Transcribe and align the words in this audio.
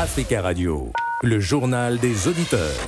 Africa 0.00 0.42
Radio, 0.42 0.92
le 1.24 1.40
journal 1.40 1.98
des 1.98 2.28
auditeurs. 2.28 2.86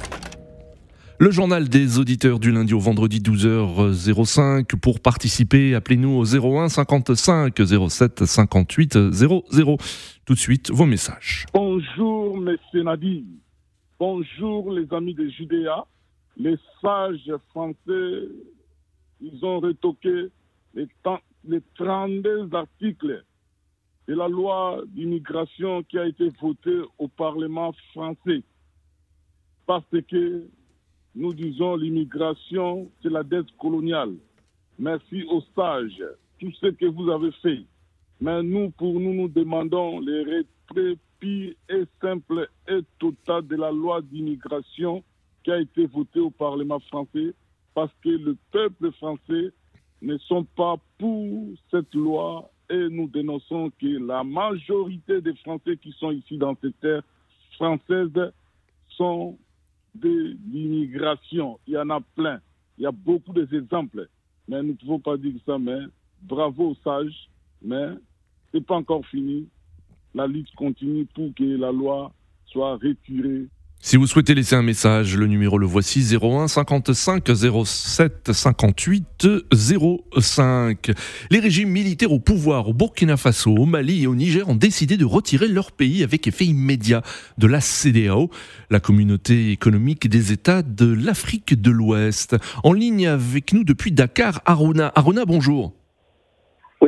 Le 1.18 1.32
journal 1.32 1.68
des 1.68 1.98
auditeurs 1.98 2.38
du 2.38 2.52
lundi 2.52 2.72
au 2.72 2.78
vendredi 2.78 3.18
12h05. 3.18 4.76
Pour 4.76 5.00
participer, 5.00 5.74
appelez-nous 5.74 6.16
au 6.16 6.24
01 6.24 6.68
55 6.68 7.52
07 7.88 8.24
58 8.24 9.10
00. 9.10 9.42
Tout 10.24 10.34
de 10.34 10.38
suite, 10.38 10.70
vos 10.70 10.86
messages. 10.86 11.46
Bonjour, 11.52 12.38
messieurs 12.38 12.84
Nadir. 12.84 13.24
Bonjour, 13.98 14.70
les 14.70 14.86
amis 14.92 15.14
de 15.14 15.28
Judéa. 15.30 15.86
Les 16.36 16.56
sages 16.80 17.32
français, 17.48 18.28
ils 19.20 19.44
ont 19.44 19.58
retoqué 19.58 20.28
les, 20.74 20.86
les 21.48 21.60
32 21.74 22.50
articles 22.52 23.24
de 24.10 24.16
la 24.16 24.26
loi 24.26 24.82
d'immigration 24.88 25.84
qui 25.84 25.96
a 25.96 26.04
été 26.04 26.30
votée 26.42 26.80
au 26.98 27.06
Parlement 27.06 27.72
français. 27.92 28.42
Parce 29.66 29.84
que 30.08 30.48
nous 31.14 31.32
disons 31.32 31.76
l'immigration, 31.76 32.90
c'est 33.00 33.08
la 33.08 33.22
dette 33.22 33.56
coloniale. 33.56 34.16
Merci 34.80 35.22
aux 35.30 35.44
sages, 35.54 36.02
tout 36.40 36.50
ce 36.60 36.66
que 36.66 36.86
vous 36.86 37.08
avez 37.08 37.30
fait. 37.40 37.62
Mais 38.20 38.42
nous, 38.42 38.70
pour 38.70 38.98
nous, 38.98 39.14
nous 39.14 39.28
demandons 39.28 40.00
les 40.00 40.22
retraits 40.24 40.98
pires 41.20 41.54
et 41.68 41.84
simples 42.00 42.48
et 42.66 42.80
total 42.98 43.46
de 43.46 43.54
la 43.54 43.70
loi 43.70 44.02
d'immigration 44.02 45.04
qui 45.44 45.52
a 45.52 45.60
été 45.60 45.86
votée 45.86 46.18
au 46.18 46.30
Parlement 46.30 46.80
français 46.80 47.32
parce 47.74 47.92
que 48.02 48.08
le 48.08 48.36
peuple 48.50 48.90
français 48.90 49.52
ne 50.02 50.18
sont 50.18 50.42
pas 50.56 50.74
pour 50.98 51.46
cette 51.70 51.94
loi 51.94 52.50
et 52.70 52.88
nous 52.88 53.08
dénonçons 53.08 53.70
que 53.80 54.06
la 54.06 54.22
majorité 54.22 55.20
des 55.20 55.34
Français 55.36 55.76
qui 55.76 55.92
sont 55.98 56.12
ici 56.12 56.38
dans 56.38 56.56
cette 56.60 56.78
terre 56.80 57.02
française 57.56 58.32
sont 58.90 59.36
de 59.94 60.36
l'immigration. 60.50 61.58
Il 61.66 61.74
y 61.74 61.78
en 61.78 61.90
a 61.90 62.00
plein. 62.00 62.40
Il 62.78 62.84
y 62.84 62.86
a 62.86 62.92
beaucoup 62.92 63.32
d'exemples. 63.32 64.08
Mais 64.48 64.62
nous 64.62 64.68
ne 64.68 64.72
pouvons 64.74 65.00
pas 65.00 65.16
dire 65.16 65.34
ça, 65.44 65.58
mais 65.58 65.80
bravo 66.22 66.70
aux 66.70 66.76
sages. 66.84 67.28
Mais 67.60 67.88
ce 68.52 68.58
n'est 68.58 68.64
pas 68.64 68.76
encore 68.76 69.04
fini. 69.06 69.48
La 70.14 70.26
lutte 70.26 70.54
continue 70.54 71.06
pour 71.06 71.34
que 71.34 71.44
la 71.44 71.72
loi 71.72 72.12
soit 72.46 72.74
retirée 72.74 73.48
si 73.82 73.96
vous 73.96 74.06
souhaitez 74.06 74.34
laisser 74.34 74.54
un 74.54 74.62
message, 74.62 75.16
le 75.16 75.26
numéro 75.26 75.56
le 75.56 75.66
voici 75.66 76.04
01 76.14 76.48
55 76.48 77.24
07 77.64 78.30
58 78.30 79.26
05. 80.20 80.90
Les 81.30 81.40
régimes 81.40 81.70
militaires 81.70 82.12
au 82.12 82.20
pouvoir 82.20 82.68
au 82.68 82.74
Burkina 82.74 83.16
Faso, 83.16 83.54
au 83.56 83.64
Mali 83.64 84.02
et 84.02 84.06
au 84.06 84.14
Niger 84.14 84.46
ont 84.50 84.54
décidé 84.54 84.98
de 84.98 85.06
retirer 85.06 85.48
leur 85.48 85.72
pays 85.72 86.02
avec 86.04 86.26
effet 86.26 86.44
immédiat 86.44 87.02
de 87.38 87.46
la 87.46 87.62
CDAO, 87.62 88.30
la 88.68 88.80
communauté 88.80 89.50
économique 89.50 90.08
des 90.08 90.30
États 90.30 90.62
de 90.62 90.86
l'Afrique 90.86 91.58
de 91.60 91.70
l'Ouest. 91.70 92.36
En 92.62 92.74
ligne 92.74 93.06
avec 93.06 93.54
nous 93.54 93.64
depuis 93.64 93.92
Dakar, 93.92 94.42
Aruna. 94.44 94.92
Aruna, 94.94 95.24
bonjour. 95.24 95.79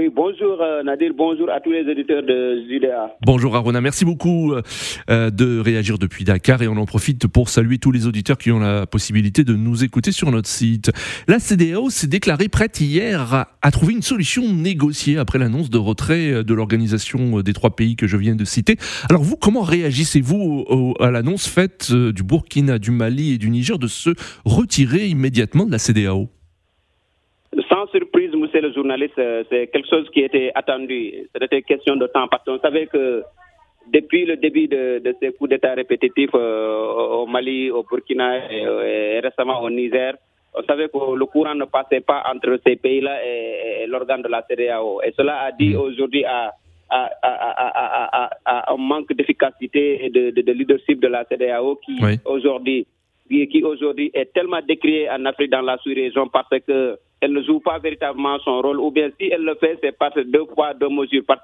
Bonjour 0.09 0.61
euh, 0.61 0.83
Nadir, 0.83 1.13
bonjour 1.17 1.51
à 1.51 1.61
tous 1.61 1.73
les 1.73 1.91
éditeurs 1.91 2.23
de 2.23 2.63
Judéa. 2.69 3.15
Bonjour 3.25 3.55
Aruna, 3.57 3.81
merci 3.81 4.05
beaucoup 4.05 4.55
euh, 4.55 5.31
de 5.31 5.59
réagir 5.61 5.99
depuis 5.99 6.25
Dakar 6.25 6.63
et 6.63 6.69
on 6.69 6.77
en 6.77 6.87
profite 6.87 7.27
pour 7.27 7.49
saluer 7.49 7.79
tous 7.79 7.93
les 7.93 8.07
auditeurs 8.07 8.39
qui 8.39 8.51
ont 8.51 8.59
la 8.61 8.87
possibilité 8.87 9.45
de 9.45 9.55
nous 9.55 9.85
écouter 9.85 10.13
sur 10.13 10.31
notre 10.31 10.49
site. 10.49 10.91
La 11.29 11.39
CDAO 11.39 11.91
s'est 11.91 12.07
déclarée 12.07 12.49
prête 12.49 12.81
hier 12.81 13.47
à, 13.63 13.71
trouver 13.71 13.95
une 13.95 14.03
solution 14.03 14.53
négociée 14.53 15.19
après 15.19 15.39
l'annonce 15.39 15.71
de 15.71 15.79
retrait 15.79 16.45
de 16.45 16.55
l'organisation 16.55 17.41
des 17.41 17.53
trois 17.53 17.75
pays 17.77 17.97
que 17.97 18.07
je 18.07 18.17
viens 18.17 18.35
de 18.35 18.45
citer. 18.45 18.77
Alors 19.09 19.23
vous, 19.23 19.37
comment 19.37 19.63
réagissez-vous 19.63 20.95
à 21.01 21.11
l'annonce 21.11 21.47
faite 21.47 21.89
euh, 21.93 22.13
du 22.13 22.23
Burkina, 22.23 22.79
du 22.79 22.91
Mali 22.91 23.33
et 23.33 23.39
du 23.39 23.51
Niger 23.51 23.79
de 23.79 23.87
se 23.87 24.11
retirer 24.45 25.07
immédiatement 25.07 25.67
de 25.67 25.73
la 25.73 25.79
CDAO 25.79 26.29
monsieur 28.43 28.61
le 28.61 28.73
journaliste, 28.73 29.19
euh, 29.19 29.45
c'est 29.49 29.69
quelque 29.69 29.89
chose 29.89 30.09
qui 30.13 30.21
était 30.21 30.51
attendu. 30.55 31.29
C'était 31.33 31.63
question 31.63 31.97
de 31.97 32.07
temps 32.09 32.29
parce 32.29 32.45
qu'on 32.45 32.59
savait 32.59 32.87
que 32.87 33.23
depuis 33.93 34.25
le 34.27 34.37
début 34.37 34.69
de, 34.69 35.01
ces 35.21 35.33
coups 35.33 35.51
d'État 35.51 35.75
répétitifs 35.75 36.35
euh, 36.35 37.21
au 37.21 37.27
Mali, 37.27 37.71
au 37.71 37.83
Burkina 37.83 38.51
et, 38.51 39.21
récemment 39.21 39.61
au 39.63 39.71
Niger, 39.71 40.15
on 40.55 40.63
savait 40.65 40.89
que 40.89 41.15
le 41.15 41.27
courant 41.27 41.55
ne 41.55 41.65
passait 41.65 42.01
pas 42.01 42.23
entre 42.33 42.59
ces 42.67 42.77
pays-là 42.77 43.25
et, 43.25 43.87
l'organe 43.87 44.23
de 44.23 44.29
la 44.29 44.43
CDAO. 44.49 45.01
Et 45.03 45.13
cela 45.17 45.41
a 45.43 45.53
dit 45.53 45.75
mm. 45.75 45.81
aujourd'hui 45.81 46.25
à, 46.25 46.53
un 48.69 48.77
manque 48.77 49.13
d'efficacité 49.15 50.05
et 50.05 50.11
de, 50.11 50.53
leadership 50.53 51.01
de 51.01 51.09
la 51.09 51.25
CDAO 51.25 51.77
qui 51.77 51.97
aujourd'hui 52.27 52.87
qui 53.31 53.63
aujourd'hui 53.65 54.11
est 54.13 54.31
tellement 54.35 54.61
décrié 54.61 55.09
en 55.09 55.25
Afrique 55.25 55.51
dans 55.51 55.63
la 55.63 55.79
sous-région 55.79 56.29
parce 56.29 56.51
que 56.67 56.99
elle 57.23 57.33
ne 57.33 57.43
joue 57.43 57.61
pas 57.61 57.79
véritablement 57.79 58.39
son 58.41 58.61
rôle, 58.61 58.81
ou 58.81 58.91
bien 58.91 59.09
si 59.19 59.29
elle 59.31 59.45
le 59.45 59.55
fait, 59.55 59.79
c'est 59.81 59.97
par 59.97 60.11
deux 60.15 60.45
fois 60.53 60.75
deux 60.75 60.89
mesures, 60.89 61.23
parce 61.27 61.41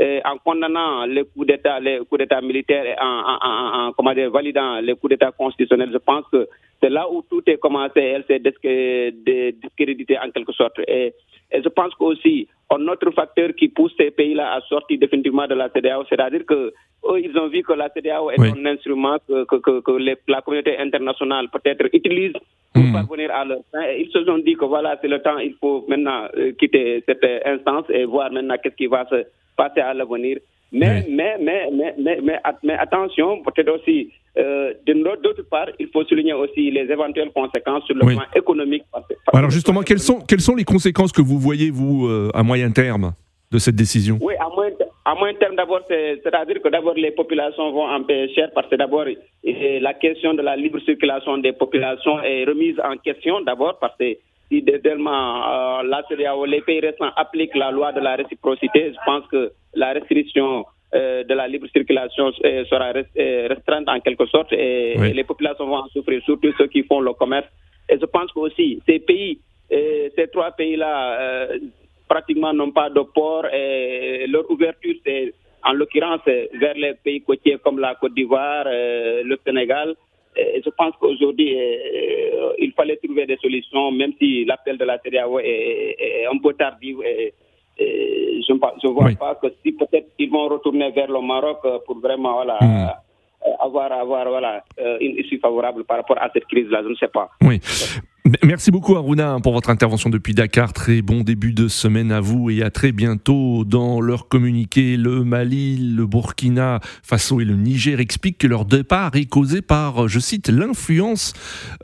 euh, 0.00 0.20
en 0.24 0.36
condamnant 0.36 1.06
les 1.06 1.24
coups 1.24 1.46
d'État, 1.46 1.80
les 1.80 1.98
coups 2.00 2.18
d'État 2.18 2.42
militaires 2.42 2.84
et 2.84 2.94
en, 3.00 3.92
validant 4.30 4.80
les 4.80 4.94
coups 4.94 5.12
d'État 5.12 5.32
constitutionnels, 5.32 5.90
je 5.92 5.98
pense 5.98 6.24
que 6.30 6.46
c'est 6.84 6.90
là 6.90 7.10
où 7.10 7.22
tout 7.30 7.42
est 7.46 7.56
commencé, 7.56 8.00
elle 8.00 8.24
s'est 8.26 8.40
discréditée 8.40 10.18
en 10.18 10.30
quelque 10.30 10.52
sorte. 10.52 10.78
Et, 10.86 11.14
je 11.52 11.68
pense 11.68 11.94
qu'aussi, 11.94 12.48
un 12.70 12.88
autre 12.88 13.10
facteur 13.12 13.50
qui 13.56 13.68
pousse 13.68 13.94
ces 13.96 14.10
pays-là 14.10 14.54
à 14.54 14.60
sortir 14.62 14.98
définitivement 14.98 15.46
de 15.46 15.54
la 15.54 15.70
CDAO, 15.70 16.04
c'est-à-dire 16.08 16.44
que 16.46 16.72
ils 17.22 17.38
ont 17.38 17.48
vu 17.48 17.62
que 17.62 17.74
la 17.74 17.88
CDAO 17.90 18.30
est 18.30 18.40
un 18.40 18.66
instrument 18.66 19.16
que, 19.28 19.44
que, 19.44 19.80
que, 19.80 20.14
la 20.26 20.40
communauté 20.40 20.76
internationale 20.78 21.48
peut-être 21.50 21.86
utilise 21.92 22.32
pour 22.72 22.82
hmm. 22.82 22.92
parvenir 22.92 23.30
à 23.30 23.44
leur 23.44 23.60
fin. 23.70 23.84
ils 23.98 24.10
se 24.10 24.24
sont 24.24 24.38
dit 24.38 24.54
que 24.54 24.64
voilà, 24.64 24.98
c'est 25.00 25.08
le 25.08 25.20
temps, 25.20 25.38
il 25.38 25.54
faut 25.60 25.84
maintenant 25.86 26.26
euh, 26.36 26.52
quitter 26.52 27.04
cette 27.06 27.24
instance 27.46 27.84
et 27.90 28.04
voir 28.04 28.32
maintenant 28.32 28.56
qu'est-ce 28.62 28.76
qui 28.76 28.86
va 28.86 29.06
se 29.08 29.24
passer 29.56 29.80
à 29.80 29.94
l'avenir. 29.94 30.38
Mais, 30.74 31.06
mais, 31.08 31.36
mais, 31.40 31.70
mais, 31.72 31.94
mais, 32.20 32.40
mais, 32.64 32.74
attention, 32.74 33.42
peut-être 33.42 33.70
aussi, 33.70 34.10
euh, 34.36 34.74
d'autre 35.22 35.42
part, 35.48 35.68
il 35.78 35.86
faut 35.88 36.04
souligner 36.04 36.32
aussi 36.32 36.68
les 36.72 36.90
éventuelles 36.90 37.30
conséquences 37.32 37.84
sur 37.84 37.94
le 37.94 38.00
plan 38.00 38.24
économique. 38.34 38.82
Alors 39.32 39.50
justement, 39.50 39.82
quelles 39.82 40.00
sont, 40.00 40.18
quelles 40.20 40.40
sont 40.40 40.56
les 40.56 40.64
conséquences 40.64 41.12
que 41.12 41.22
vous 41.22 41.38
voyez, 41.38 41.70
vous, 41.70 42.08
euh, 42.08 42.30
à 42.34 42.42
moyen 42.42 42.72
terme 42.72 43.12
de 43.52 43.58
cette 43.58 43.76
décision? 43.76 44.18
Oui, 44.20 44.34
à 44.40 44.48
moyen, 44.48 44.74
à 45.04 45.14
moyen 45.14 45.34
terme, 45.38 45.54
d'abord, 45.54 45.82
c'est-à-dire 45.86 46.60
que 46.60 46.68
d'abord 46.68 46.94
les 46.94 47.12
populations 47.12 47.70
vont 47.70 47.88
en 47.88 48.02
payer 48.02 48.34
cher 48.34 48.50
parce 48.52 48.68
que 48.68 48.74
d'abord, 48.74 49.04
la 49.44 49.94
question 49.94 50.34
de 50.34 50.42
la 50.42 50.56
libre 50.56 50.80
circulation 50.80 51.38
des 51.38 51.52
populations 51.52 52.20
est 52.20 52.44
remise 52.44 52.80
en 52.80 52.96
question 52.96 53.42
d'abord 53.42 53.78
parce 53.78 53.96
que 53.96 54.16
si 54.50 54.64
tellement 54.82 55.80
euh, 55.80 56.46
les 56.46 56.60
pays 56.60 56.80
récents 56.80 57.10
appliquent 57.16 57.56
la 57.56 57.70
loi 57.70 57.92
de 57.92 58.00
la 58.00 58.16
réciprocité, 58.16 58.92
je 58.92 58.98
pense 59.06 59.26
que 59.28 59.52
la 59.74 59.92
restriction 59.92 60.64
euh, 60.94 61.24
de 61.24 61.34
la 61.34 61.48
libre 61.48 61.66
circulation 61.72 62.30
euh, 62.44 62.64
sera 62.66 62.92
euh, 62.92 63.48
restreinte 63.48 63.88
en 63.88 63.98
quelque 63.98 64.26
sorte 64.26 64.52
et, 64.52 64.94
les 65.12 65.24
populations 65.24 65.66
vont 65.66 65.78
en 65.78 65.88
souffrir, 65.88 66.22
surtout 66.24 66.52
ceux 66.56 66.68
qui 66.68 66.84
font 66.84 67.00
le 67.00 67.12
commerce. 67.14 67.48
Et 67.88 67.98
je 67.98 68.06
pense 68.06 68.30
que 68.32 68.38
aussi 68.38 68.80
ces 68.86 69.00
pays, 69.00 69.40
ces 69.70 70.28
trois 70.32 70.52
pays-là, 70.52 71.48
pratiquement 72.08 72.52
n'ont 72.52 72.70
pas 72.70 72.90
de 72.90 73.00
port 73.00 73.44
et 73.46 74.26
leur 74.28 74.48
ouverture, 74.48 74.94
c'est 75.04 75.34
en 75.64 75.72
l'occurrence 75.72 76.20
vers 76.26 76.74
les 76.76 76.94
pays 77.02 77.22
côtiers 77.22 77.58
comme 77.64 77.80
la 77.80 77.96
Côte 77.96 78.14
d'Ivoire, 78.14 78.64
le 78.66 79.36
Sénégal. 79.44 79.96
Et 80.36 80.62
je 80.64 80.70
pense 80.70 80.94
qu'aujourd'hui, 81.00 81.56
il 82.58 82.72
fallait 82.72 82.96
trouver 83.02 83.26
des 83.26 83.36
solutions, 83.38 83.90
même 83.90 84.12
si 84.18 84.44
l'appel 84.44 84.78
de 84.78 84.84
la 84.84 84.98
CDAO 84.98 85.40
est, 85.40 86.26
un 86.32 86.38
peu 86.38 86.54
tardif. 86.54 86.96
Et, 87.04 87.34
je 87.78 88.52
ne 88.52 88.92
vois 88.92 89.10
pas 89.18 89.34
que 89.36 89.48
si 89.62 89.72
peut-être 89.72 90.08
ils 90.18 90.30
vont 90.30 90.48
retourner 90.48 90.90
vers 90.90 91.10
le 91.10 91.20
Maroc 91.20 91.58
pour 91.86 91.98
vraiment 91.98 92.34
voilà, 92.34 92.58
hmm. 92.60 92.88
avoir, 93.60 93.92
avoir 93.92 94.28
voilà, 94.28 94.64
une 95.00 95.18
issue 95.18 95.38
favorable 95.38 95.84
par 95.84 95.98
rapport 95.98 96.18
à 96.20 96.30
cette 96.32 96.46
crise-là, 96.46 96.82
je 96.82 96.88
ne 96.88 96.94
sais 96.94 97.08
pas. 97.08 97.30
Oui. 97.42 97.60
Merci 98.42 98.70
beaucoup 98.70 98.96
Aruna 98.96 99.36
pour 99.42 99.52
votre 99.52 99.68
intervention 99.68 100.08
depuis 100.08 100.32
Dakar. 100.32 100.72
Très 100.72 101.02
bon 101.02 101.20
début 101.20 101.52
de 101.52 101.68
semaine 101.68 102.10
à 102.10 102.20
vous 102.20 102.48
et 102.48 102.62
à 102.62 102.70
très 102.70 102.90
bientôt. 102.90 103.64
Dans 103.66 104.00
leur 104.00 104.28
communiqué, 104.28 104.96
le 104.96 105.24
Mali, 105.24 105.76
le 105.76 106.06
Burkina 106.06 106.80
Faso 107.02 107.42
et 107.42 107.44
le 107.44 107.54
Niger 107.54 108.00
expliquent 108.00 108.38
que 108.38 108.46
leur 108.46 108.64
départ 108.64 109.14
est 109.14 109.26
causé 109.26 109.60
par, 109.60 110.08
je 110.08 110.18
cite, 110.20 110.48
l'influence 110.48 111.34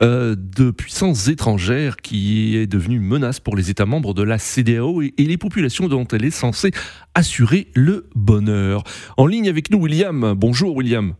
euh, 0.01 0.35
de 0.35 0.71
puissances 0.71 1.27
étrangères 1.27 1.97
qui 1.97 2.57
est 2.57 2.65
devenue 2.65 2.99
menace 2.99 3.39
pour 3.39 3.55
les 3.55 3.69
États 3.69 3.85
membres 3.85 4.15
de 4.15 4.23
la 4.23 4.39
CDAO 4.39 5.03
et, 5.03 5.13
et 5.19 5.25
les 5.25 5.37
populations 5.37 5.87
dont 5.89 6.07
elle 6.07 6.25
est 6.25 6.31
censée 6.31 6.71
assurer 7.13 7.67
le 7.75 8.09
bonheur. 8.15 8.83
En 9.15 9.27
ligne 9.27 9.47
avec 9.47 9.69
nous, 9.69 9.77
William. 9.77 10.33
Bonjour 10.35 10.75
William. 10.75 11.13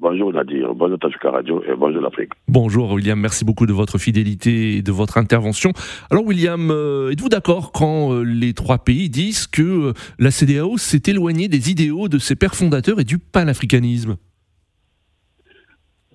Bonjour 0.00 0.32
Nadir, 0.32 0.74
bonjour 0.74 0.98
Tafika 0.98 1.30
Radio 1.30 1.62
et 1.62 1.76
bonjour 1.76 2.00
l'Afrique. 2.00 2.30
Bonjour 2.48 2.90
William, 2.92 3.20
merci 3.20 3.44
beaucoup 3.44 3.66
de 3.66 3.74
votre 3.74 3.98
fidélité 3.98 4.76
et 4.76 4.82
de 4.82 4.92
votre 4.92 5.18
intervention. 5.18 5.72
Alors 6.10 6.24
William, 6.24 6.70
euh, 6.70 7.10
êtes-vous 7.10 7.28
d'accord 7.28 7.70
quand 7.70 8.14
euh, 8.14 8.22
les 8.22 8.54
trois 8.54 8.78
pays 8.78 9.10
disent 9.10 9.46
que 9.46 9.90
euh, 9.90 9.92
la 10.18 10.30
CDAO 10.30 10.78
s'est 10.78 11.02
éloignée 11.06 11.48
des 11.48 11.70
idéaux 11.70 12.08
de 12.08 12.16
ses 12.16 12.34
pères 12.34 12.54
fondateurs 12.54 12.98
et 12.98 13.04
du 13.04 13.18
panafricanisme? 13.18 14.16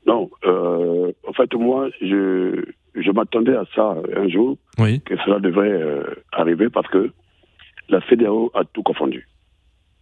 Non, 0.07 0.31
en 0.43 1.33
fait 1.33 1.53
moi 1.53 1.89
je, 2.01 2.65
je 2.95 3.11
m'attendais 3.11 3.55
à 3.55 3.65
ça 3.75 3.97
un 4.17 4.27
jour, 4.29 4.57
oui. 4.79 5.01
que 5.01 5.15
cela 5.17 5.37
devrait 5.37 5.79
arriver 6.31 6.69
parce 6.71 6.87
que 6.87 7.11
la 7.89 8.01
CDAO 8.09 8.49
a 8.55 8.63
tout 8.65 8.81
confondu. 8.81 9.27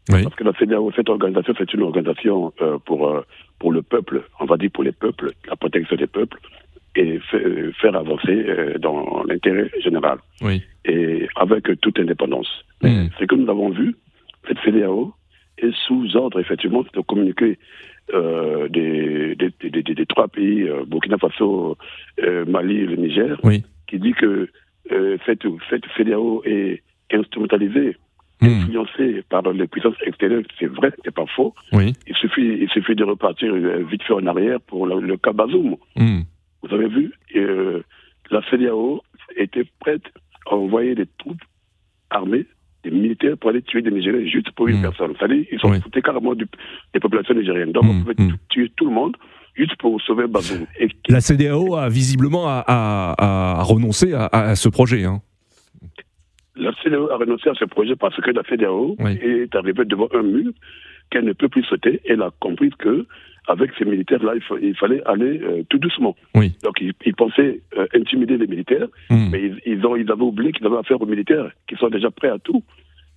Oui. 0.09 0.23
Parce 0.23 0.35
que 0.35 0.43
la 0.43 0.53
CDAO, 0.53 0.91
cette 0.95 1.09
organisation, 1.09 1.53
c'est 1.57 1.73
une 1.73 1.83
organisation 1.83 2.53
euh, 2.61 2.77
pour, 2.85 3.07
euh, 3.07 3.21
pour 3.59 3.71
le 3.71 3.81
peuple, 3.81 4.23
on 4.39 4.45
va 4.45 4.57
dire 4.57 4.69
pour 4.73 4.83
les 4.83 4.91
peuples, 4.91 5.31
la 5.47 5.55
protection 5.55 5.95
des 5.95 6.07
peuples, 6.07 6.37
et 6.95 7.19
faire 7.81 7.95
avancer 7.95 8.45
euh, 8.47 8.77
dans 8.77 9.23
l'intérêt 9.23 9.71
général. 9.81 10.17
Oui. 10.41 10.61
Et 10.85 11.27
avec 11.37 11.63
toute 11.81 11.99
indépendance. 11.99 12.49
Mm. 12.81 13.07
Ce 13.17 13.25
que 13.25 13.35
nous 13.35 13.49
avons 13.49 13.69
vu, 13.69 13.95
cette 14.47 14.59
CDAO 14.59 15.13
est 15.57 15.73
sous 15.87 16.15
ordre, 16.17 16.39
effectivement, 16.39 16.83
de 16.93 17.01
communiquer 17.01 17.57
euh, 18.13 18.67
des, 18.67 19.35
des, 19.35 19.69
des, 19.69 19.81
des, 19.81 20.05
trois 20.05 20.27
pays, 20.27 20.67
Burkina 20.85 21.17
Faso, 21.17 21.77
Mali 22.47 22.79
et 22.79 22.85
le 22.85 22.95
Niger, 22.97 23.39
oui. 23.43 23.63
qui 23.87 23.99
dit 23.99 24.13
que 24.13 24.49
cette, 25.25 25.43
cette 25.69 25.85
CDAO 25.95 26.43
est 26.45 26.83
instrumentalisée 27.13 27.95
influencé 28.47 29.23
par 29.29 29.41
les 29.51 29.67
puissances 29.67 29.95
extérieures, 30.05 30.43
c'est 30.59 30.67
vrai, 30.67 30.91
c'est 31.03 31.13
pas 31.13 31.25
faux. 31.35 31.53
Oui. 31.71 31.93
Il 32.07 32.15
suffit, 32.15 32.57
il 32.61 32.69
suffit 32.69 32.95
de 32.95 33.03
repartir 33.03 33.53
vite 33.89 34.03
fait 34.03 34.13
en 34.13 34.25
arrière 34.27 34.59
pour 34.61 34.85
le, 34.87 34.99
le 34.99 35.17
cas 35.17 35.31
Bazoum. 35.33 35.75
Mm. 35.95 36.21
Vous 36.63 36.73
avez 36.73 36.87
vu, 36.87 37.11
euh, 37.35 37.81
la 38.31 38.41
CDAO 38.49 39.01
était 39.35 39.65
prête 39.79 40.03
à 40.49 40.55
envoyer 40.55 40.95
des 40.95 41.05
troupes 41.17 41.41
armées, 42.09 42.45
des 42.83 42.91
militaires 42.91 43.37
pour 43.37 43.49
aller 43.49 43.61
tuer 43.61 43.81
des 43.81 43.91
Nigériens 43.91 44.25
juste 44.29 44.51
pour 44.51 44.67
une 44.67 44.79
Mm. 44.79 44.81
personne. 44.83 45.13
C'est-à-dire, 45.17 45.45
ils 45.51 45.59
sont 45.59 45.69
Oui. 45.71 45.81
foutés 45.81 46.01
carrément 46.01 46.35
du- 46.35 46.47
des 46.93 46.99
populations 46.99 47.33
nigériennes. 47.33 47.71
Donc, 47.71 47.83
on 47.85 48.01
pouvait 48.01 48.15
tu- 48.15 48.37
tuer 48.49 48.71
tout 48.75 48.85
le 48.85 48.91
monde 48.91 49.15
juste 49.55 49.75
pour 49.77 50.01
sauver 50.01 50.27
Bazoum. 50.27 50.65
Et 50.79 50.87
La 51.09 51.21
CDAO 51.21 51.75
a 51.75 51.87
visiblement 51.89 52.47
a, 52.47 52.63
a- 52.67 53.59
a 53.59 53.63
renoncé 53.63 54.13
à, 54.13 54.25
à 54.25 54.55
ce 54.55 54.67
projet. 54.69 55.03
Hein. 55.05 55.21
La 56.55 56.71
CDAO 56.83 57.09
a 57.11 57.17
renoncé 57.17 57.49
à 57.49 57.53
ce 57.55 57.65
projet 57.65 57.95
parce 57.95 58.15
que 58.21 58.31
la 58.31 58.43
CDAO 58.43 58.95
Oui. 58.99 59.17
est 59.21 59.55
arrivée 59.55 59.85
devant 59.85 60.07
un 60.13 60.21
mur 60.23 60.51
qu'elle 61.09 61.25
ne 61.25 61.33
peut 61.33 61.49
plus 61.49 61.63
sauter. 61.63 61.99
Elle 62.05 62.21
a 62.21 62.31
compris 62.39 62.69
que 62.77 63.05
avec 63.47 63.71
ces 63.77 63.83
militaires-là, 63.85 64.33
il, 64.35 64.41
fa- 64.41 64.55
il 64.61 64.75
fallait 64.77 65.01
aller 65.05 65.41
euh, 65.43 65.63
tout 65.69 65.77
doucement. 65.77 66.15
Oui. 66.35 66.53
Donc 66.63 66.79
ils, 66.79 66.93
ils 67.05 67.13
pensaient 67.15 67.59
euh, 67.77 67.85
intimider 67.93 68.37
les 68.37 68.47
militaires, 68.47 68.87
Mm. 69.09 69.29
mais 69.31 69.41
ils, 69.43 69.61
ils 69.65 69.85
ont, 69.85 69.95
ils 69.95 70.09
avaient 70.11 70.21
oublié 70.21 70.51
qu'ils 70.53 70.65
avaient 70.65 70.77
affaire 70.77 71.01
aux 71.01 71.05
militaires, 71.05 71.51
qui 71.67 71.75
sont 71.75 71.89
déjà 71.89 72.09
prêts 72.11 72.29
à 72.29 72.39
tout. 72.39 72.63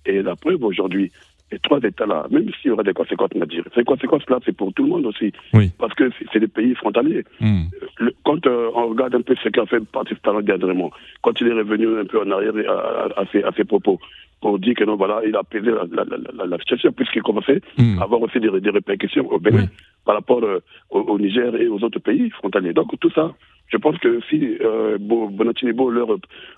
Et 0.05 0.21
la 0.21 0.35
preuve 0.35 0.63
aujourd'hui, 0.63 1.11
les 1.51 1.59
trois 1.59 1.79
États-là, 1.79 2.27
même 2.29 2.49
s'il 2.61 2.69
y 2.69 2.71
aura 2.71 2.83
des 2.83 2.93
conséquences, 2.93 3.29
on 3.35 3.39
va 3.39 3.45
dire, 3.45 3.63
ces 3.73 3.83
conséquences-là, 3.85 4.39
c'est 4.45 4.55
pour 4.55 4.73
tout 4.73 4.83
le 4.83 4.89
monde 4.89 5.05
aussi, 5.05 5.31
Oui. 5.53 5.71
parce 5.79 5.93
que 5.93 6.09
c'est- 6.31 6.39
des 6.39 6.47
pays 6.47 6.75
frontaliers 6.75 7.23
Mm. 7.39 7.63
le- 7.99 8.13
quand 8.25 8.45
euh, 8.47 8.69
on 8.75 8.87
regarde 8.89 9.15
un 9.15 9.21
peu 9.21 9.33
ce 9.41 9.47
qu'a 9.49 9.65
fait 9.65 9.79
Patrice 9.91 10.21
Talon 10.21 10.41
dernièrement, 10.41 10.91
quand 11.21 11.39
il 11.39 11.47
est 11.47 11.53
revenu 11.53 11.99
un 11.99 12.05
peu 12.05 12.19
en 12.21 12.29
arrière 12.31 12.53
à, 12.69 12.73
à- 12.73 13.21
à 13.21 13.25
ses, 13.31 13.43
à 13.43 13.51
ses 13.53 13.63
propos, 13.63 13.97
pour 14.41 14.59
dire 14.59 14.75
que 14.75 14.83
non, 14.83 14.97
voilà, 14.97 15.21
il 15.25 15.35
a 15.35 15.39
apaisé 15.39 15.67
la, 15.71 15.83
la, 15.91 16.03
la, 16.03 16.17
la- 16.37 16.45
la 16.45 16.57
situation, 16.59 16.91
puisqu'il 16.91 17.23
commençait 17.23 17.61
Mm. 17.77 17.99
à 17.99 18.03
avoir 18.03 18.21
aussi 18.21 18.39
des, 18.41 18.51
des 18.59 18.69
répercussions 18.69 19.25
au 19.31 19.39
Bénin 19.39 19.61
Oui. 19.63 19.69
par 20.05 20.15
rapport 20.15 20.43
euh, 20.43 20.59
au, 20.91 20.99
au 20.99 21.17
Niger 21.17 21.55
et 21.55 21.67
aux 21.69 21.81
autres 21.81 21.99
pays 21.99 22.29
frontaliers. 22.31 22.73
Donc 22.73 22.89
tout 22.99 23.09
ça, 23.11 23.33
je 23.69 23.77
pense 23.77 23.97
que 23.99 24.19
si 24.29 24.57
euh, 24.61 24.97
Bo- 24.99 25.29
Bonatinibo, 25.29 25.89
leur, 25.89 26.09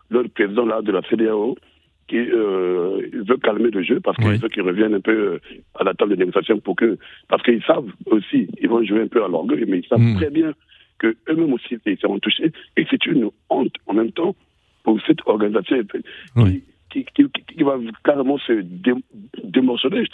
leur 0.09 0.23
président 0.33 0.65
là, 0.65 0.81
de 0.81 0.91
la 0.91 1.01
CDAO, 1.03 1.55
qui 2.07 2.17
veut 3.23 3.37
calmer 3.37 3.69
le 3.71 3.81
jeu 3.83 3.99
parce 3.99 4.17
qu'il 4.17 4.27
Oui. 4.27 4.37
veut 4.37 4.49
qu'ils 4.49 4.63
reviennent 4.63 4.93
un 4.95 5.01
peu 5.01 5.11
euh, 5.33 5.39
à 5.79 5.83
la 5.83 5.93
table 5.93 6.11
de 6.15 6.19
négociation 6.23 6.59
pour 6.59 6.75
que 6.75 6.97
parce 7.27 7.43
qu'ils 7.43 7.63
savent 7.63 7.91
aussi 8.07 8.47
ils 8.61 8.69
vont 8.69 8.83
jouer 8.83 9.01
un 9.01 9.07
peu 9.07 9.23
à 9.23 9.27
l'orgueil 9.27 9.65
mais 9.67 9.79
ils 9.79 9.87
savent 9.87 9.99
Mm. 10.01 10.15
très 10.17 10.29
bien 10.29 10.53
que 10.99 11.15
eux-mêmes 11.29 11.53
aussi 11.53 11.77
ils 11.85 11.97
seront 11.97 12.19
touchés 12.19 12.51
et 12.77 12.85
c'est 12.89 13.05
une 13.05 13.29
honte 13.49 13.73
en 13.87 13.93
même 13.93 14.11
temps 14.11 14.35
pour 14.83 14.99
cette 15.07 15.19
organisation 15.25 15.81
qui, 15.83 15.97
Oui. 16.35 16.63
qui, 16.91 17.05
qui, 17.05 17.23
qui- 17.29 17.55
qui 17.57 17.63
va 17.63 17.77
carrément 18.03 18.37
se 18.39 18.53
dé, 18.61 18.93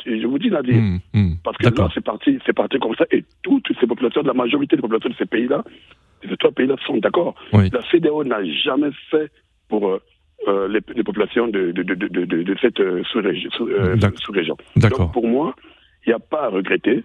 je, 0.05 0.27
vous 0.27 0.39
dis 0.39 0.49
Nadir 0.51 0.75
Mm. 0.81 0.99
Mm. 1.13 1.33
parce 1.43 1.57
que 1.57 1.67
là 1.79 1.89
c'est 1.93 2.03
parti 2.03 2.37
c'est 2.45 2.53
parti 2.53 2.77
comme 2.79 2.95
ça 2.95 3.05
et 3.11 3.23
toutes 3.43 3.67
ces 3.79 3.87
populations 3.87 4.21
la 4.23 4.33
majorité 4.33 4.75
des 4.75 4.81
populations 4.81 5.09
de 5.09 5.15
ces 5.15 5.25
pays-là 5.25 5.63
ces 6.27 6.35
trois 6.37 6.51
pays-là 6.51 6.75
sont 6.85 6.97
d'accord 6.97 7.35
Oui. 7.53 7.69
la 7.71 7.81
CDAO 7.89 8.23
n'a 8.23 8.43
jamais 8.45 8.89
fait 9.11 9.31
pour 9.69 9.87
euh, 9.89 10.01
euh, 10.47 10.68
les, 10.68 10.80
les 10.95 11.03
populations 11.03 11.47
de, 11.47 11.71
de, 11.71 11.83
de, 11.83 11.95
de, 12.07 12.56
cette 12.62 12.80
euh, 12.80 13.03
sous-région. 13.12 13.50
Sous, 13.51 13.68
euh, 13.68 13.95
D'accord. 13.95 14.19
sous-région. 14.19 14.57
D'accord. 14.75 15.00
Donc 15.00 15.13
pour 15.13 15.27
moi, 15.27 15.56
il 16.06 16.09
n'y 16.09 16.13
a 16.13 16.19
pas 16.19 16.44
à 16.45 16.50
regretter. 16.50 17.03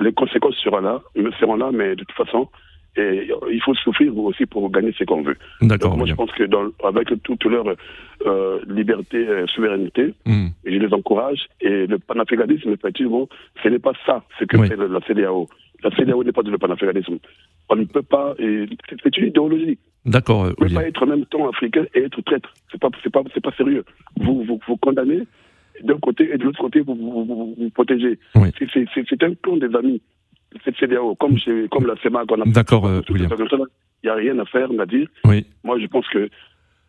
Les 0.00 0.12
conséquences 0.12 0.56
seront 0.56 0.80
là, 0.80 1.00
seront 1.38 1.56
là, 1.56 1.70
mais 1.72 1.94
de 1.94 2.04
toute 2.04 2.12
façon, 2.16 2.48
et 2.96 3.28
il 3.50 3.62
faut 3.62 3.74
souffrir 3.74 4.16
aussi 4.18 4.44
pour 4.46 4.70
gagner 4.70 4.92
ce 4.98 5.04
qu'on 5.04 5.22
veut. 5.22 5.36
D'accord. 5.62 5.96
Moi, 5.96 6.06
je 6.06 6.14
pense 6.14 6.30
que 6.32 6.44
dans, 6.44 6.66
avec 6.84 7.08
toute 7.22 7.44
leur 7.44 7.64
euh, 8.26 8.58
liberté, 8.66 9.16
euh, 9.26 9.46
souveraineté, 9.46 10.12
Mm. 10.26 10.48
je 10.64 10.70
les 10.70 10.92
encourage. 10.92 11.46
Et 11.60 11.86
le 11.86 11.98
panafricanisme, 11.98 12.70
effectivement, 12.70 13.28
ce 13.62 13.68
n'est 13.68 13.78
pas 13.78 13.92
ça, 14.04 14.22
ce 14.38 14.44
que 14.44 14.56
Oui. 14.58 14.68
fait 14.68 14.76
la 14.76 15.00
CDAO. 15.06 15.48
La 15.84 15.90
CDAO 15.96 16.22
n'est 16.24 16.32
pas 16.32 16.42
du 16.42 16.56
panafricanisme. 16.56 17.18
On 17.68 17.76
ne 17.76 17.84
peut 17.84 18.02
pas. 18.02 18.34
C'est 18.38 19.16
une 19.18 19.26
idéologie. 19.26 19.78
D'accord, 20.04 20.44
Vous 20.44 20.50
ne 20.50 20.54
William. 20.64 20.82
pas 20.82 20.88
être 20.88 21.02
en 21.02 21.06
même 21.06 21.26
temps 21.26 21.48
africain 21.48 21.84
et 21.94 22.00
être 22.04 22.20
traître. 22.22 22.52
C'est 22.70 22.80
pas, 22.80 22.88
c'est 23.02 23.10
pas, 23.12 23.22
c'est 23.34 23.42
pas 23.42 23.52
sérieux. 23.52 23.84
Vous, 24.16 24.42
vous, 24.44 24.60
vous 24.66 24.76
condamnez 24.76 25.22
d'un 25.82 25.98
côté 25.98 26.30
et 26.32 26.38
de 26.38 26.44
l'autre 26.44 26.60
côté 26.60 26.80
vous 26.80 26.94
vous, 26.94 27.24
vous, 27.24 27.54
vous- 27.58 27.70
protégez. 27.70 28.18
Oui. 28.34 28.48
C'est, 28.72 29.22
un 29.22 29.34
plan 29.34 29.56
des 29.56 29.74
amis. 29.74 30.00
Cette 30.64 30.76
CDAO, 30.76 31.14
comme 31.16 31.38
chez, 31.38 31.66
comme 31.70 31.86
la 31.86 31.96
CEMA 32.02 32.26
qu'on 32.26 32.40
a. 32.42 32.44
D'accord, 32.46 32.86
euh, 32.86 33.00
William. 33.08 33.30
Il 34.04 34.06
n'y 34.06 34.10
a 34.10 34.14
rien 34.14 34.38
à 34.38 34.44
faire, 34.44 34.68
on 34.70 34.78
a 34.80 34.86
dit. 34.86 35.08
Oui. 35.24 35.46
Moi, 35.64 35.78
je 35.78 35.86
pense 35.86 36.06
que 36.08 36.28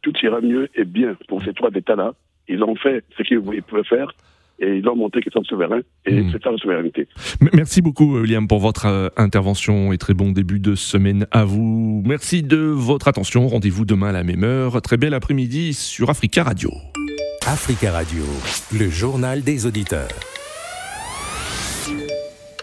tout 0.01 0.13
ira 0.21 0.41
mieux 0.41 0.67
et 0.75 0.83
bien 0.83 1.15
pour 1.27 1.41
ces 1.43 1.53
trois 1.53 1.69
États-là. 1.73 2.13
Ils 2.49 2.61
ont 2.63 2.75
fait 2.75 3.03
ce 3.17 3.23
qu'ils 3.23 3.39
ils 3.53 3.63
pouvaient 3.63 3.83
faire 3.85 4.11
et 4.59 4.77
ils 4.77 4.87
ont 4.87 4.95
montré 4.95 5.21
qu'ils 5.21 5.31
sont 5.31 5.43
souverains. 5.43 5.81
Et 6.05 6.21
Mm. 6.21 6.29
c'est 6.31 6.43
ça 6.43 6.51
la 6.51 6.57
souveraineté. 6.57 7.07
Merci 7.53 7.81
beaucoup, 7.81 8.17
William, 8.19 8.47
pour 8.47 8.59
votre 8.59 8.85
euh, 8.87 9.09
intervention 9.17 9.91
et 9.93 9.97
très 9.97 10.13
bon 10.13 10.31
début 10.31 10.59
de 10.59 10.75
semaine 10.75 11.25
à 11.31 11.43
vous. 11.45 12.03
Merci 12.05 12.43
de 12.43 12.57
votre 12.57 13.07
attention. 13.07 13.47
Rendez-vous 13.47 13.85
demain 13.85 14.09
à 14.09 14.11
la 14.13 14.23
même 14.23 14.43
heure. 14.43 14.81
Très 14.81 14.97
bel 14.97 15.13
après-midi 15.13 15.73
sur 15.73 16.09
Africa 16.09 16.43
Radio. 16.43 16.71
Africa 17.45 17.91
Radio, 17.91 18.23
le 18.77 18.89
journal 18.89 19.41
des 19.43 19.65
auditeurs. 19.65 20.07